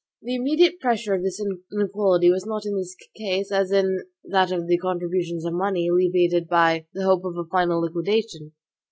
The 0.23 0.33
immediate 0.33 0.79
pressure 0.79 1.13
of 1.13 1.21
this 1.21 1.39
inequality 1.71 2.31
was 2.31 2.43
not 2.43 2.65
in 2.65 2.75
this 2.75 2.95
case, 3.15 3.51
as 3.51 3.71
in 3.71 4.03
that 4.23 4.51
of 4.51 4.65
the 4.65 4.79
contributions 4.79 5.45
of 5.45 5.53
money, 5.53 5.87
alleviated 5.89 6.47
by 6.47 6.87
the 6.91 7.03
hope 7.05 7.23
of 7.23 7.37
a 7.37 7.45
final 7.45 7.81
liquidation. 7.81 8.53